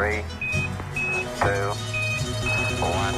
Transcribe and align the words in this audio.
Three, 0.00 0.24
two, 1.40 1.74
one. 2.80 3.14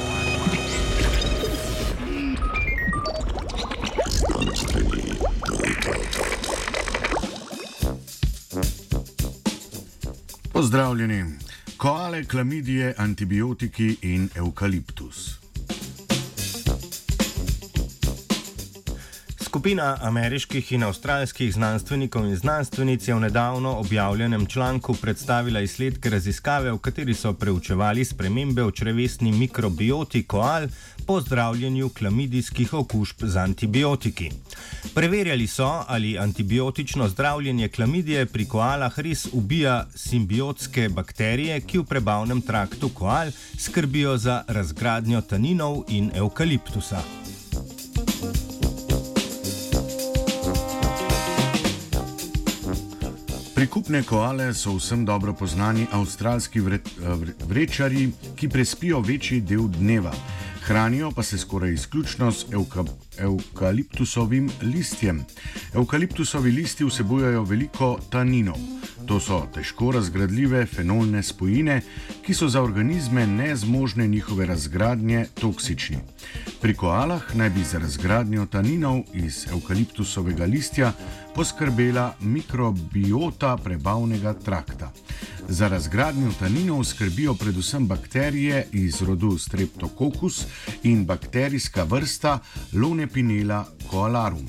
Pozdravljeni. 10.52 11.24
Koale, 11.76 12.24
klamidije, 12.24 12.94
antibiotiki 12.98 13.98
in 14.02 14.30
eukaliptus. 14.34 15.41
Skupina 19.52 19.98
ameriških 20.00 20.70
in 20.72 20.82
avstralskih 20.86 21.50
znanstvenikov 21.52 22.24
in 22.24 22.36
znanstvenic 22.40 23.08
je 23.08 23.14
v 23.14 23.20
nedavno 23.20 23.74
objavljenem 23.82 24.46
članku 24.46 24.94
predstavila 24.94 25.60
izsledke 25.60 26.10
raziskave, 26.10 26.72
v 26.72 26.78
kateri 26.78 27.14
so 27.14 27.34
preučevali 27.36 28.04
spremembe 28.04 28.64
v 28.64 28.72
črevesni 28.72 29.32
mikrobioti 29.32 30.22
koal 30.22 30.68
po 31.06 31.20
zdravljenju 31.20 31.88
klamidijskih 31.88 32.72
okužb 32.74 33.24
z 33.26 33.36
antibiotiki. 33.36 34.30
Preverjali 34.94 35.46
so, 35.46 35.84
ali 35.86 36.18
antibiotično 36.18 37.08
zdravljenje 37.08 37.68
klamidije 37.68 38.26
pri 38.26 38.48
koalah 38.48 38.98
res 38.98 39.26
ubija 39.32 39.86
simbiotske 39.94 40.88
bakterije, 40.88 41.60
ki 41.60 41.78
v 41.78 41.84
prebavnem 41.84 42.40
traktu 42.40 42.88
koal 42.88 43.28
skrbijo 43.58 44.16
za 44.16 44.44
razgradnjo 44.48 45.20
taninov 45.20 45.84
in 45.88 46.10
eukaliptusa. 46.14 47.21
Prikupne 53.54 54.02
koale 54.02 54.54
so 54.54 54.72
vsem 54.78 55.04
dobro 55.04 55.34
poznani 55.36 55.86
avstralski 55.92 56.60
vre, 56.60 56.78
vre, 56.96 57.32
vrečari, 57.48 58.06
ki 58.36 58.48
prespijo 58.48 59.00
večji 59.00 59.40
del 59.40 59.68
dneva. 59.68 60.12
Hranijo 60.72 61.10
pa 61.10 61.22
se 61.22 61.38
skoraj 61.38 61.72
izključno 61.72 62.32
s 62.32 62.46
euka, 62.52 62.84
eukaliptusovim 63.18 64.50
listjem. 64.62 65.24
Eukaliptusovi 65.74 66.50
listi 66.52 66.84
vsebujejo 66.84 67.42
veliko 67.44 67.98
taninov. 68.10 68.56
To 69.06 69.20
so 69.20 69.42
težko 69.54 69.90
razgradljive 69.92 70.66
fenolne 70.66 71.22
spojine, 71.22 71.82
ki 72.24 72.34
so 72.34 72.48
za 72.48 72.62
organizme 72.62 73.26
nezmožne 73.26 74.06
njihove 74.06 74.46
razgradnje 74.46 75.26
toksični. 75.40 75.98
Pri 76.60 76.74
koalah 76.74 77.34
naj 77.34 77.50
bi 77.50 77.64
za 77.64 77.78
razgradnjo 77.78 78.46
taninov 78.46 79.02
iz 79.14 79.46
eukaliptusovega 79.50 80.44
listja 80.44 80.92
poskrbela 81.34 82.14
mikrobiota 82.20 83.56
prebavnega 83.56 84.34
trakta. 84.34 84.92
Za 85.52 85.68
razgradnjo 85.68 86.30
taninov 86.40 86.84
skrbijo 86.84 87.34
predvsem 87.34 87.86
bakterije 87.86 88.66
iz 88.72 89.02
rodu 89.02 89.38
Streptococcus 89.38 90.44
in 90.82 91.04
bakterijska 91.04 91.82
vrsta 91.82 92.38
Lonepinela 92.72 93.64
koalarum. 93.90 94.46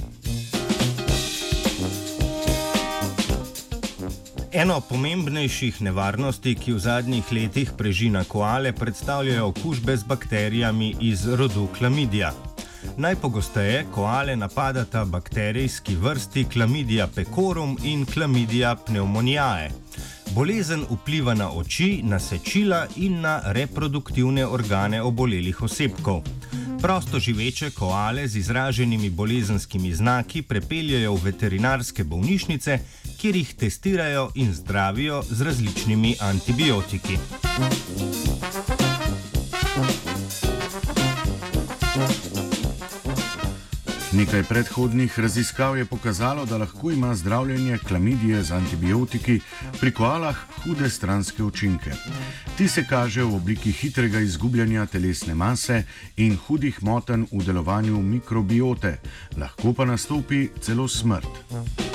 Eno 4.52 4.80
pomembnejših 4.90 5.82
nevarnosti, 5.82 6.56
ki 6.56 6.74
v 6.74 6.80
zadnjih 6.80 7.32
letih 7.32 7.72
prežina 7.78 8.24
koale, 8.24 8.72
predstavljajo 8.72 9.48
okužbe 9.48 9.98
z 9.98 10.04
bakterijami 10.04 10.96
iz 11.00 11.28
rodu 11.28 11.68
klamidija. 11.78 12.32
Najpogosteje 12.98 13.86
koale 13.92 14.36
napadata 14.36 15.06
bakterijski 15.06 15.96
vrsti 15.96 16.46
Chlamydia 16.54 17.08
pecorum 17.16 17.78
in 17.84 18.06
Chlamydia 18.06 18.76
pneumoniae. 18.76 19.72
Bolezen 20.34 20.82
vpliva 20.90 21.34
na 21.34 21.52
oči, 21.54 22.02
na 22.04 22.18
sečila 22.20 22.88
in 22.96 23.22
na 23.22 23.42
reproduktivne 23.54 24.46
organe 24.48 25.02
obolelih 25.02 25.62
osebkov. 25.62 26.24
Prosto 26.82 27.20
živeče 27.20 27.70
koale 27.72 28.28
z 28.28 28.38
izraženimi 28.42 29.10
bolezenskimi 29.10 29.94
znaki 29.94 30.42
prepeljajo 30.42 31.14
v 31.14 31.24
veterinarske 31.24 32.04
bolnišnice, 32.04 32.80
kjer 33.22 33.36
jih 33.36 33.54
testirajo 33.54 34.32
in 34.36 34.54
zdravijo 34.54 35.22
z 35.30 35.42
različnimi 35.42 36.16
antibiotiki. 36.20 37.18
Nekaj 44.14 44.44
predhodnih 44.44 45.20
raziskav 45.20 45.78
je 45.78 45.86
pokazalo, 45.86 46.46
da 46.46 46.58
lahko 46.58 46.92
ima 46.92 47.16
zdravljenje 47.16 47.78
klamidije 47.88 48.44
z 48.44 48.52
antibiotiki 48.52 49.40
pri 49.80 49.92
koalah 49.92 50.36
hude 50.64 50.90
stranske 50.90 51.44
učinke. 51.44 51.92
Ti 52.58 52.68
se 52.68 52.86
kažejo 52.90 53.28
v 53.28 53.36
obliki 53.36 53.72
hitrega 53.72 54.20
izgubljanja 54.20 54.86
telesne 54.86 55.34
mase 55.36 55.84
in 56.18 56.38
hudih 56.48 56.84
motenj 56.84 57.26
v 57.32 57.44
delovanju 57.46 58.02
mikrobiote, 58.02 59.00
lahko 59.38 59.74
pa 59.74 59.86
nastopi 59.86 60.50
celo 60.62 60.88
smrt. 60.88 61.93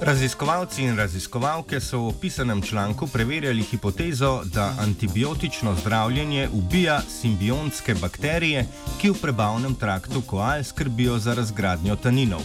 Raziskovalci 0.00 0.82
in 0.82 0.96
raziskovalke 0.96 1.80
so 1.80 1.98
v 2.00 2.08
opisanem 2.08 2.62
članku 2.62 3.06
preverjali 3.06 3.62
hipotezo, 3.62 4.42
da 4.44 4.72
antibiotično 4.80 5.74
zdravljenje 5.74 6.48
ubija 6.52 7.02
simbiontske 7.20 7.94
bakterije, 7.94 8.64
ki 9.00 9.10
v 9.10 9.18
prebavnem 9.22 9.74
traktu 9.74 10.22
koal 10.26 10.64
skrbijo 10.64 11.18
za 11.18 11.34
razgradnjo 11.34 11.96
taninov. 11.96 12.40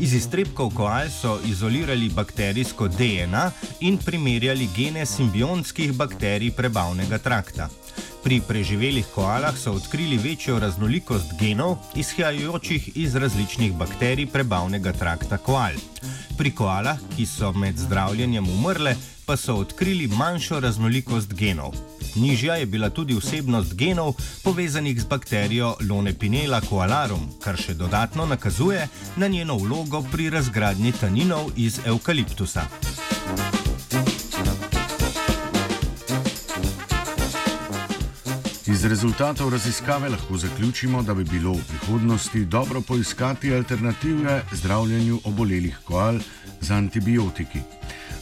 Iz 0.00 0.14
iztrebkov 0.14 0.70
koal 0.74 1.10
so 1.10 1.38
izolirali 1.46 2.10
bakterijsko 2.10 2.88
DNA 2.88 3.50
in 3.80 3.98
primerjali 3.98 4.68
gene 4.76 5.06
simbiontskih 5.06 5.92
bakterij 5.92 6.50
prebavnega 6.50 7.18
trakta. 7.18 7.68
Pri 8.28 8.42
preživelih 8.44 9.06
koalah 9.14 9.56
so 9.56 9.72
odkrili 9.72 10.18
večjo 10.20 10.58
raznolikost 10.60 11.30
genov, 11.40 11.78
izhajajočih 11.96 12.90
iz 12.94 13.14
različnih 13.16 13.72
bakterij 13.72 14.26
prebavnega 14.26 14.92
trakta 14.92 15.38
koal. 15.38 15.78
Pri 16.36 16.50
koalah, 16.50 16.98
ki 17.16 17.24
so 17.26 17.52
med 17.52 17.78
zdravljenjem 17.80 18.50
umrle, 18.52 18.92
pa 19.26 19.36
so 19.36 19.56
odkrili 19.56 20.10
manjšo 20.12 20.60
raznolikost 20.60 21.32
genov. 21.32 21.72
Nižja 22.16 22.60
je 22.60 22.66
bila 22.66 22.90
tudi 22.90 23.16
vsebnost 23.16 23.74
genov 23.74 24.12
povezanih 24.44 25.00
z 25.00 25.08
bakterijo 25.08 25.76
Lonepinela 25.88 26.60
koalarum, 26.60 27.30
kar 27.40 27.56
še 27.56 27.74
dodatno 27.74 28.26
nakazuje 28.26 28.88
na 29.16 29.28
njeno 29.28 29.56
vlogo 29.56 30.04
pri 30.12 30.28
razgradnji 30.30 30.92
taninov 31.00 31.48
iz 31.56 31.80
eukaliptusa. 31.86 32.68
Iz 38.68 38.84
rezultatov 38.84 39.48
raziskave 39.50 40.08
lahko 40.08 40.36
zaključimo, 40.36 41.02
da 41.02 41.14
bi 41.14 41.24
bilo 41.24 41.52
v 41.52 41.62
prihodnosti 41.68 42.44
dobro 42.44 42.80
poiskati 42.80 43.54
alternative 43.54 44.42
zdravljenju 44.52 45.20
obolelih 45.24 45.78
koal 45.84 46.18
z 46.60 46.70
antibiotiki. 46.70 47.58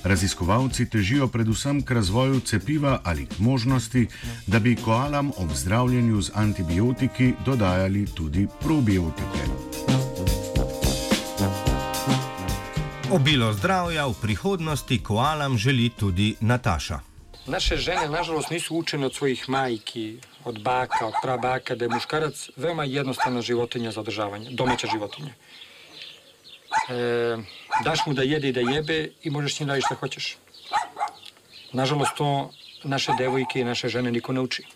Raziskovalci 0.05 0.87
težijo 0.91 1.29
predvsem 1.29 1.83
k 1.83 1.91
razvoju 1.91 2.41
cepiva 2.41 3.01
ali 3.05 3.27
k 3.27 3.39
možnosti, 3.39 4.07
da 4.47 4.59
bi 4.59 4.77
koalam 4.77 5.31
ob 5.37 5.51
zdravljenju 5.55 6.23
z 6.23 6.31
antibiotiki 6.35 7.33
dodajali 7.45 8.07
tudi 8.07 8.47
probiotike. 8.61 9.43
Obilo 13.11 13.53
zdravja 13.53 14.07
v 14.07 14.15
prihodnosti 14.23 15.03
koalam 15.03 15.59
želi 15.59 15.91
tudi 15.91 16.35
Nataša. 16.41 17.16
Naše 17.47 17.77
žene, 17.77 18.09
nažalost, 18.09 18.51
nisu 18.51 18.77
učene 18.77 19.07
od 19.07 19.15
svojih 19.15 19.49
majki, 19.49 20.19
od 20.45 20.63
baka, 20.63 21.07
od 21.07 21.15
prabaka, 21.23 21.75
da 21.75 21.85
je 21.85 21.89
muškarac 21.89 22.49
veoma 22.57 22.85
jednostavna 22.85 23.43
životinja 23.43 23.91
za 23.91 24.01
održavanje, 24.01 24.51
domaća 24.51 24.87
životinja. 24.93 25.33
E, 26.89 27.37
daš 27.85 28.07
mu 28.07 28.15
da 28.15 28.23
jede 28.23 28.49
i 28.49 28.53
da 28.53 28.61
jebe 28.61 29.09
i 29.23 29.31
možeš 29.31 29.57
s 29.57 29.61
njim 29.61 29.69
raditi 29.69 29.87
šta 29.87 29.95
hoćeš. 29.95 30.37
Nažalost, 31.73 32.17
to 32.17 32.51
naše 32.85 33.13
devojke 33.19 33.61
i 33.61 33.65
naše 33.65 33.89
žene 33.89 34.13
niko 34.13 34.33
ne 34.33 34.41
uči. 34.41 34.67